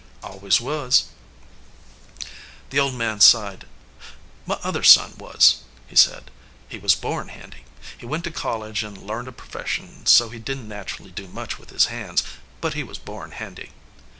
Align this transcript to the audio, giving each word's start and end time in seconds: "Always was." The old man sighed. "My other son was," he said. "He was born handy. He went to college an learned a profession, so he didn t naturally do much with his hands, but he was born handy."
"Always 0.23 0.59
was." 0.59 1.03
The 2.71 2.79
old 2.79 2.95
man 2.95 3.19
sighed. 3.19 3.67
"My 4.47 4.55
other 4.63 4.81
son 4.81 5.13
was," 5.19 5.61
he 5.85 5.95
said. 5.95 6.31
"He 6.67 6.79
was 6.79 6.95
born 6.95 7.27
handy. 7.27 7.65
He 7.99 8.07
went 8.07 8.23
to 8.23 8.31
college 8.31 8.81
an 8.83 9.05
learned 9.05 9.27
a 9.27 9.31
profession, 9.31 10.07
so 10.07 10.29
he 10.29 10.39
didn 10.39 10.63
t 10.63 10.69
naturally 10.69 11.11
do 11.11 11.27
much 11.27 11.59
with 11.59 11.69
his 11.69 11.85
hands, 11.93 12.23
but 12.61 12.73
he 12.73 12.81
was 12.81 12.97
born 12.97 13.29
handy." 13.29 13.73